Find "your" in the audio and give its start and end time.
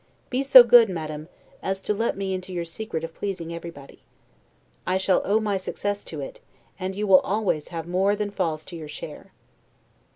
2.51-2.65, 8.75-8.87